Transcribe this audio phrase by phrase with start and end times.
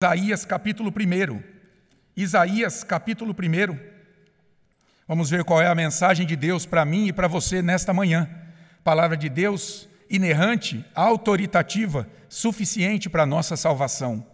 [0.00, 1.42] Isaías capítulo 1.
[2.16, 3.76] Isaías capítulo 1.
[5.08, 8.30] Vamos ver qual é a mensagem de Deus para mim e para você nesta manhã.
[8.84, 14.24] Palavra de Deus inerrante, autoritativa, suficiente para a nossa salvação.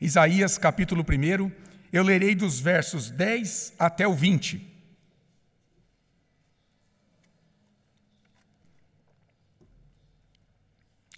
[0.00, 1.52] Isaías capítulo 1,
[1.92, 4.66] eu lerei dos versos 10 até o 20.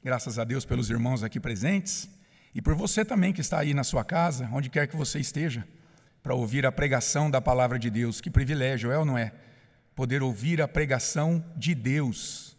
[0.03, 2.11] Graças a Deus pelos irmãos aqui presentes.
[2.55, 5.67] E por você também que está aí na sua casa, onde quer que você esteja,
[6.22, 8.21] para ouvir a pregação da palavra de Deus.
[8.21, 9.32] Que privilégio é ou não é?
[9.94, 12.57] Poder ouvir a pregação de Deus.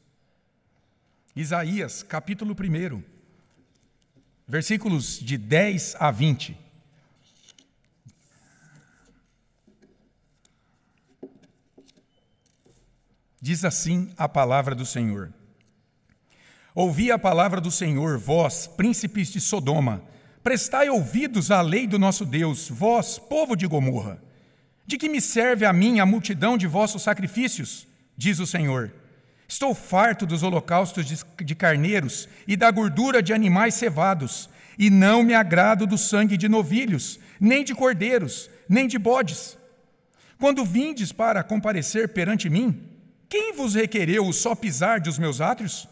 [1.35, 3.03] Isaías, capítulo 1,
[4.47, 6.57] versículos de 10 a 20.
[13.41, 15.33] Diz assim a palavra do Senhor.
[16.75, 20.01] Ouvi a palavra do Senhor, vós, príncipes de Sodoma.
[20.43, 24.19] Prestai ouvidos à lei do nosso Deus, vós, povo de Gomorra.
[24.83, 27.87] De que me serve a mim a multidão de vossos sacrifícios?
[28.17, 28.91] Diz o Senhor.
[29.47, 31.05] Estou farto dos holocaustos
[31.37, 36.49] de carneiros e da gordura de animais cevados, e não me agrado do sangue de
[36.49, 39.59] novilhos, nem de cordeiros, nem de bodes.
[40.39, 42.89] Quando vindes para comparecer perante mim,
[43.29, 45.87] quem vos requereu o só pisar dos meus átrios?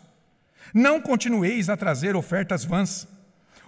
[0.74, 3.08] Não continueis a trazer ofertas vãs.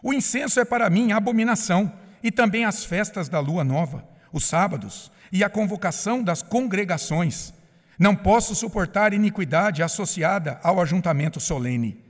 [0.02, 1.92] O incenso é para mim abominação,
[2.23, 7.54] e também as festas da lua nova, os sábados e a convocação das congregações.
[8.00, 12.02] Não posso suportar iniquidade associada ao ajuntamento solene.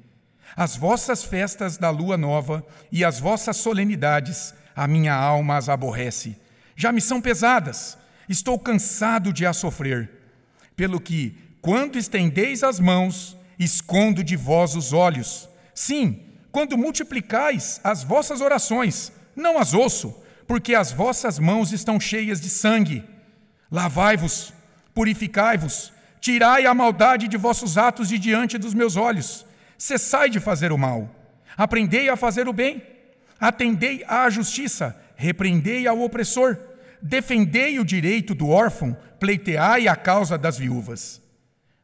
[0.56, 6.38] As vossas festas da lua nova e as vossas solenidades, a minha alma as aborrece.
[6.76, 7.98] Já me são pesadas,
[8.30, 10.10] estou cansado de as sofrer.
[10.76, 15.50] Pelo que, quando estendeis as mãos, escondo de vós os olhos.
[15.74, 20.16] Sim, quando multiplicais as vossas orações, não as ouço,
[20.48, 23.04] porque as vossas mãos estão cheias de sangue.
[23.72, 24.54] Lavai-vos,
[24.94, 29.46] purificai-vos, tirai a maldade de vossos atos de diante dos meus olhos.
[29.78, 31.14] Cessai de fazer o mal.
[31.58, 32.82] Aprendei a fazer o bem.
[33.40, 34.96] Atendei à justiça.
[35.18, 36.58] Repreendei ao opressor.
[37.02, 38.96] Defendei o direito do órfão.
[39.20, 41.22] Pleiteai a causa das viúvas.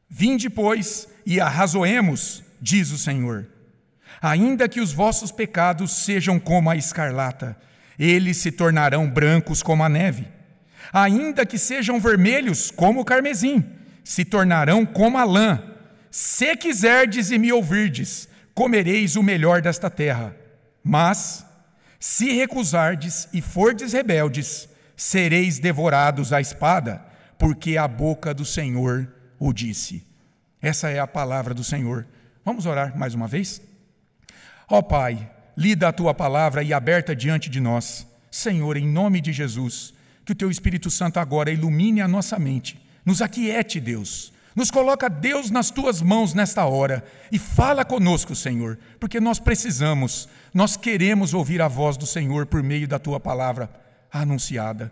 [0.07, 3.47] Vinde, pois, e arrazoemos, diz o Senhor.
[4.21, 7.57] Ainda que os vossos pecados sejam como a escarlata,
[7.97, 10.27] eles se tornarão brancos como a neve.
[10.91, 13.63] Ainda que sejam vermelhos como o carmesim,
[14.03, 15.61] se tornarão como a lã.
[16.09, 20.35] Se quiserdes e me ouvirdes, comereis o melhor desta terra.
[20.83, 21.45] Mas,
[21.99, 27.05] se recusardes e fordes rebeldes, sereis devorados à espada,
[27.37, 29.07] porque a boca do Senhor
[29.37, 30.08] o disse.
[30.61, 32.05] Essa é a palavra do Senhor.
[32.43, 33.61] Vamos orar mais uma vez?
[34.67, 38.07] Ó Pai, lida a tua palavra e aberta diante de nós.
[38.31, 39.93] Senhor, em nome de Jesus,
[40.25, 44.31] que o teu Espírito Santo agora ilumine a nossa mente, nos aquiete, Deus.
[44.55, 50.27] Nos coloca Deus nas tuas mãos nesta hora e fala conosco, Senhor, porque nós precisamos,
[50.53, 53.69] nós queremos ouvir a voz do Senhor por meio da tua palavra
[54.11, 54.91] anunciada.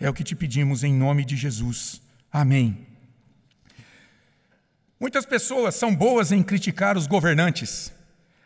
[0.00, 2.00] É o que te pedimos em nome de Jesus.
[2.32, 2.87] Amém.
[5.00, 7.92] Muitas pessoas são boas em criticar os governantes,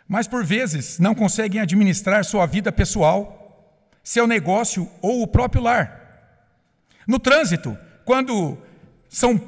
[0.06, 6.02] mas por vezes não conseguem administrar sua vida pessoal, seu negócio ou o próprio lar.
[7.06, 8.58] No trânsito, quando
[9.08, 9.40] são,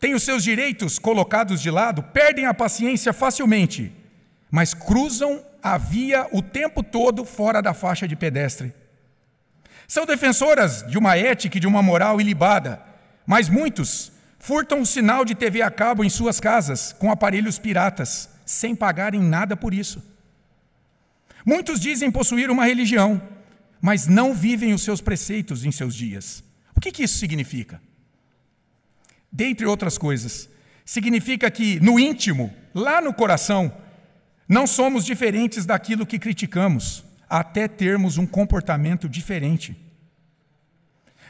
[0.00, 3.92] têm os seus direitos colocados de lado, perdem a paciência facilmente,
[4.50, 8.74] mas cruzam a via o tempo todo fora da faixa de pedestre.
[9.86, 12.82] São defensoras de uma ética e de uma moral ilibada,
[13.24, 14.10] mas muitos
[14.40, 19.20] furtam um sinal de TV a cabo em suas casas com aparelhos piratas, sem pagarem
[19.20, 20.02] nada por isso.
[21.44, 23.22] Muitos dizem possuir uma religião,
[23.80, 26.42] mas não vivem os seus preceitos em seus dias.
[26.74, 27.80] O que, que isso significa?
[29.30, 30.48] Dentre outras coisas,
[30.84, 33.72] significa que no íntimo, lá no coração,
[34.48, 39.76] não somos diferentes daquilo que criticamos, até termos um comportamento diferente.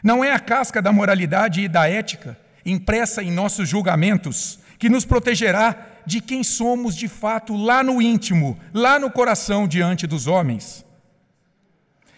[0.02, 5.04] Não é a casca da moralidade e da ética impressa em nossos julgamentos, que nos
[5.04, 10.84] protegerá de quem somos de fato lá no íntimo, lá no coração diante dos homens.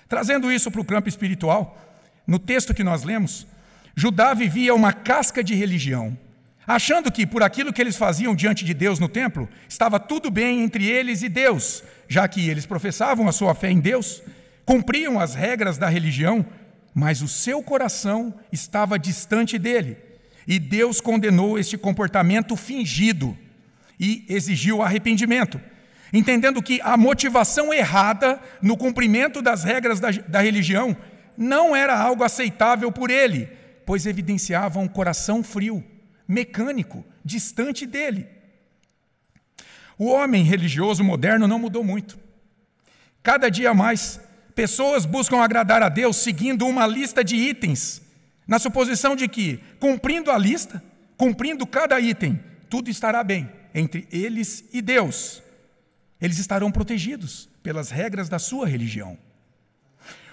[0.08, 1.76] Trazendo isso para o campo espiritual,
[2.26, 3.46] no texto que nós lemos,
[3.94, 6.16] Judá vivia uma casca de religião,
[6.66, 10.62] achando que por aquilo que eles faziam diante de Deus no templo, estava tudo bem
[10.62, 14.22] entre eles e Deus, já que eles professavam a sua fé em Deus,
[14.64, 16.46] cumpriam as regras da religião,
[16.94, 20.11] mas o seu coração estava distante dele
[20.46, 23.36] e Deus condenou este comportamento fingido
[23.98, 25.60] e exigiu arrependimento.
[26.12, 30.94] entendendo que a motivação errada no cumprimento das regras da, da religião
[31.38, 33.48] não era algo aceitável por ele,
[33.86, 35.82] pois evidenciava um coração frio,
[36.28, 38.26] mecânico, distante dele.
[39.98, 42.18] O homem religioso moderno não mudou muito.
[43.22, 44.20] Cada dia mais,
[44.54, 48.01] pessoas buscam agradar a Deus seguindo uma lista de itens,
[48.52, 50.84] na suposição de que, cumprindo a lista,
[51.16, 52.38] cumprindo cada item,
[52.68, 55.42] tudo estará bem entre eles e Deus.
[56.20, 59.16] Eles estarão protegidos pelas regras da sua religião.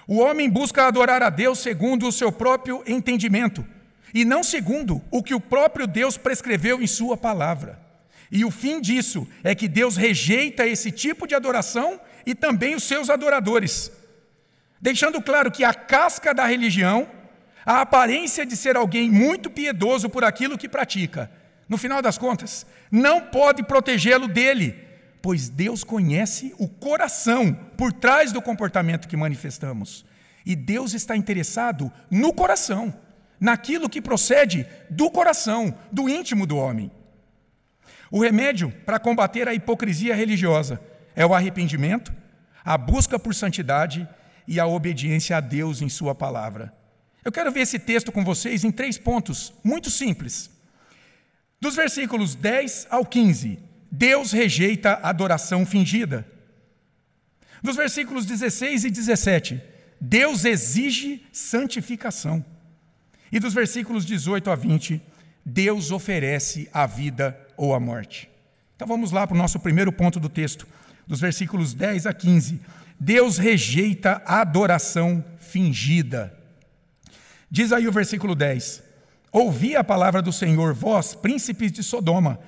[0.05, 3.65] O homem busca adorar a Deus segundo o seu próprio entendimento
[4.13, 7.79] e não segundo o que o próprio Deus prescreveu em Sua palavra.
[8.29, 12.83] E o fim disso é que Deus rejeita esse tipo de adoração e também os
[12.83, 13.89] seus adoradores,
[14.81, 17.17] deixando claro que a casca da religião,
[17.69, 21.29] a aparência de ser alguém muito piedoso por aquilo que pratica,
[21.67, 24.89] no final das contas, não pode protegê-lo dele
[25.21, 30.05] pois Deus conhece o coração por trás do comportamento que manifestamos.
[30.45, 32.93] E Deus está interessado no coração,
[33.39, 36.91] naquilo que procede do coração, do íntimo do homem.
[38.09, 40.81] O remédio para combater a hipocrisia religiosa
[41.15, 42.13] é o arrependimento,
[42.63, 44.07] a busca por santidade
[44.47, 46.78] e a obediência a Deus em Sua palavra.
[47.23, 50.49] Eu quero ver esse texto com vocês em três pontos muito simples.
[51.59, 53.59] Dos versículos 10 ao 15,
[53.91, 56.25] Deus rejeita a adoração fingida.
[57.61, 59.61] Nos versículos 16 e 17,
[59.99, 62.43] Deus exige santificação.
[63.31, 65.01] E dos versículos 18 a 20,
[65.45, 68.29] Deus oferece a vida ou a morte.
[68.75, 70.65] Então vamos lá para o nosso primeiro ponto do texto,
[71.05, 72.61] dos versículos 10 a 15.
[72.97, 76.38] Deus rejeita a adoração fingida.
[77.49, 78.83] Diz aí o versículo 10:
[79.31, 82.39] Ouvi a palavra do Senhor, vós, príncipes de Sodoma,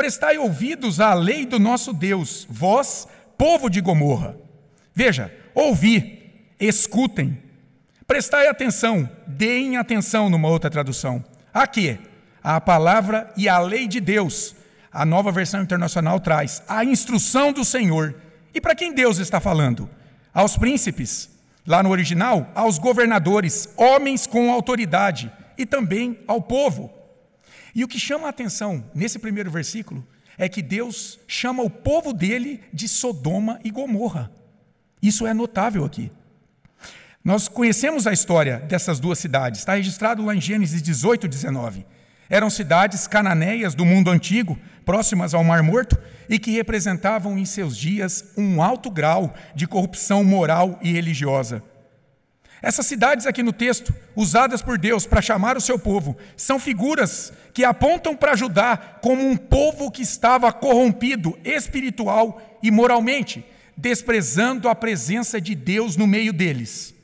[0.00, 4.34] Prestai ouvidos à lei do nosso Deus, vós, povo de Gomorra.
[4.94, 7.38] Veja, ouvi, escutem,
[8.06, 11.22] prestai atenção, deem atenção numa outra tradução.
[11.52, 11.98] A quê?
[12.42, 14.56] A palavra e a lei de Deus.
[14.90, 18.14] A nova versão internacional traz a instrução do Senhor.
[18.54, 19.86] E para quem Deus está falando?
[20.32, 21.28] Aos príncipes,
[21.66, 25.30] lá no original, aos governadores, homens com autoridade,
[25.60, 26.90] e também ao povo.
[27.74, 30.06] E o que chama a atenção nesse primeiro versículo
[30.38, 34.32] é que Deus chama o povo dele de Sodoma e Gomorra.
[35.02, 36.10] Isso é notável aqui.
[37.22, 41.84] Nós conhecemos a história dessas duas cidades, está registrado lá em Gênesis 18, 19.
[42.30, 45.98] Eram cidades cananeias do mundo antigo, próximas ao Mar Morto,
[46.28, 51.60] e que representavam em seus dias um alto grau de corrupção moral e religiosa.
[52.62, 57.32] Essas cidades aqui no texto, usadas por Deus para chamar o seu povo, são figuras
[57.52, 63.44] que apontam para Judá como um povo que estava corrompido espiritual e moralmente,
[63.76, 66.94] desprezando a presença de Deus no meio deles.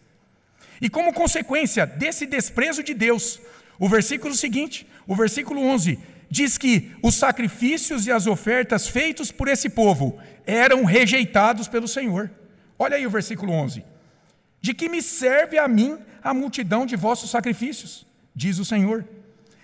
[0.80, 3.40] E como consequência desse desprezo de Deus,
[3.78, 5.98] o versículo seguinte, o versículo 11,
[6.30, 12.30] diz que os sacrifícios e as ofertas feitos por esse povo eram rejeitados pelo Senhor.
[12.78, 13.84] Olha aí o versículo 11.
[14.60, 18.06] De que me serve a mim a multidão de vossos sacrifícios?
[18.34, 19.04] Diz o Senhor.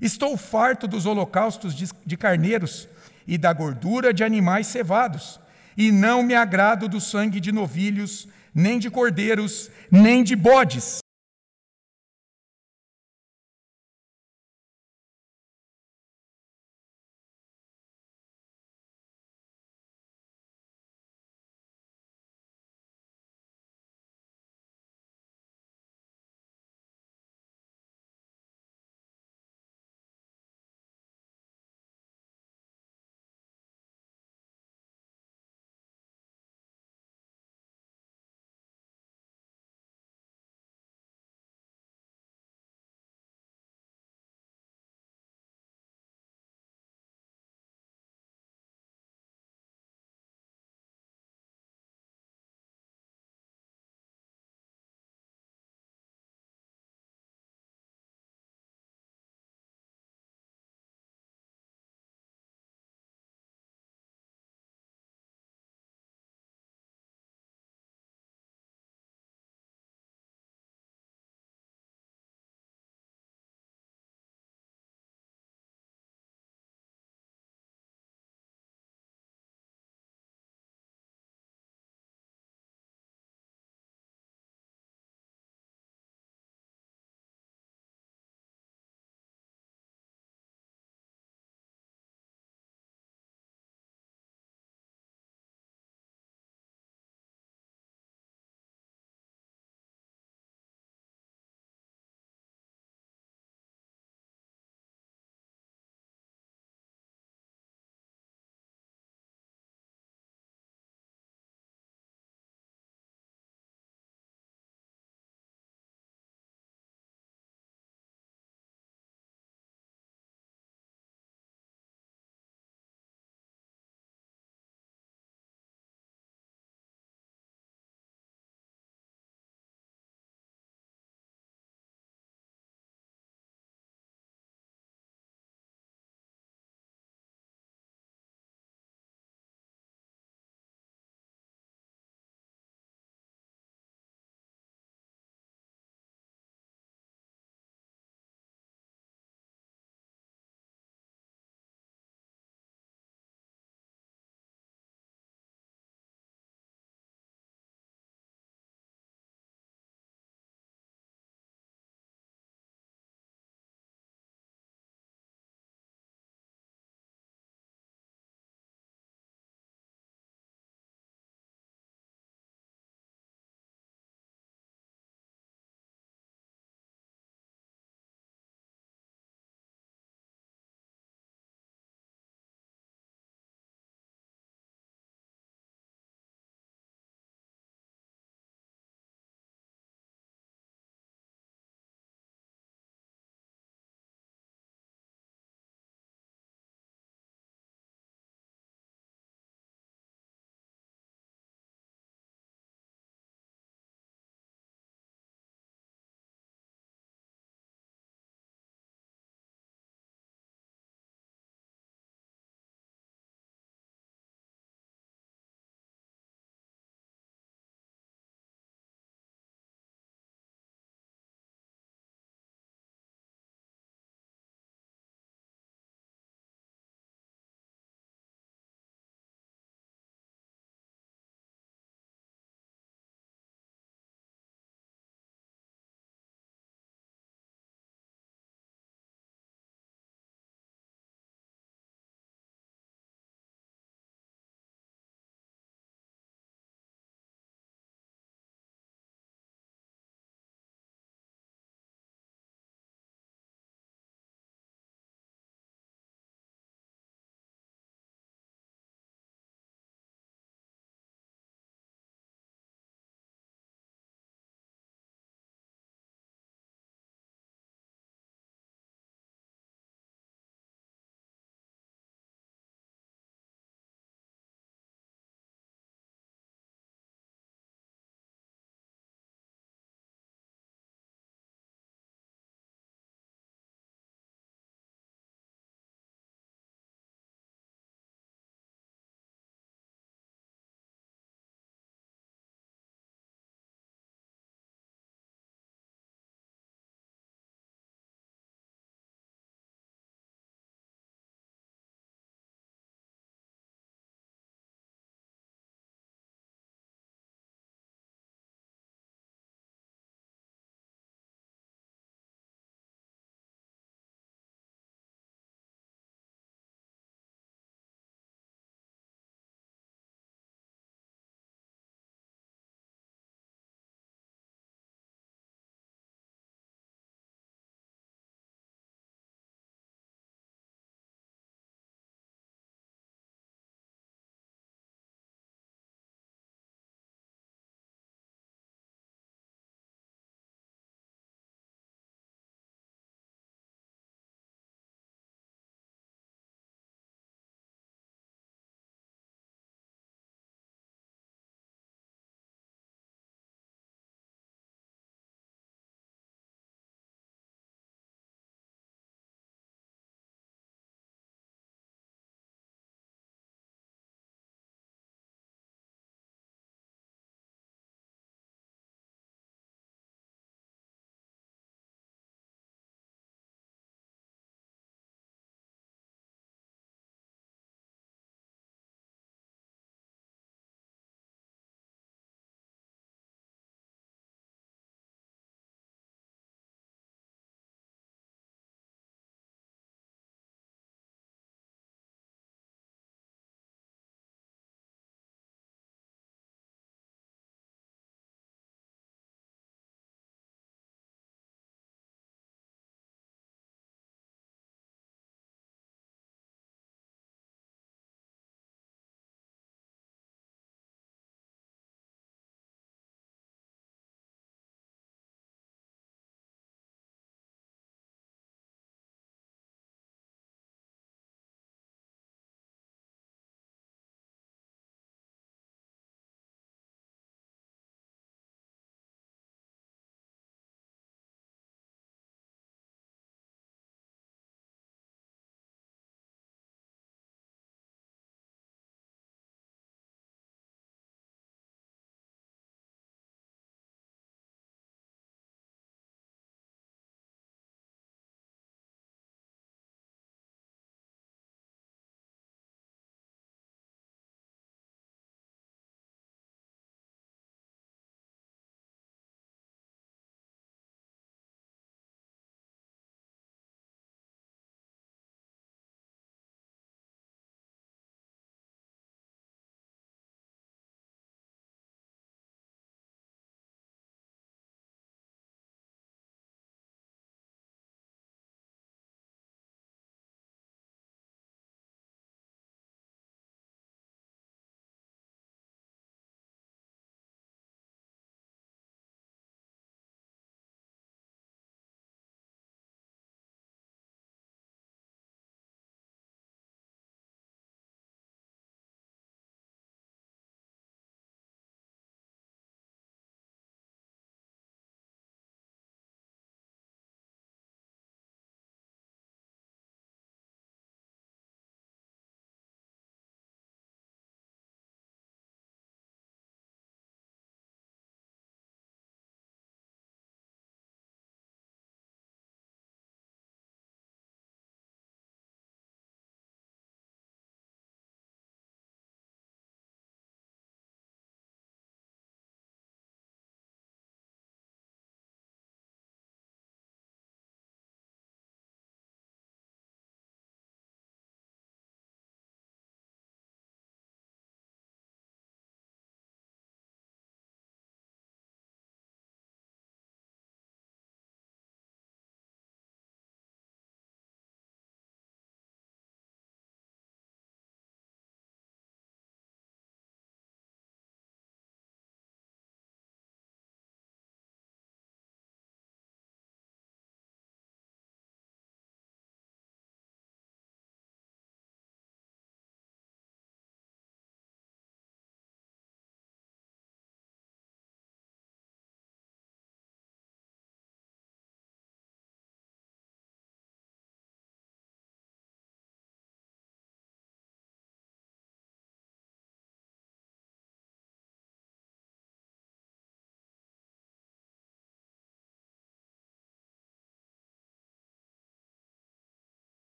[0.00, 2.88] Estou farto dos holocaustos de carneiros
[3.26, 5.40] e da gordura de animais cevados,
[5.76, 10.98] e não me agrado do sangue de novilhos, nem de cordeiros, nem de bodes.